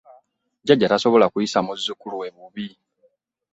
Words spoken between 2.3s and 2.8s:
bubi.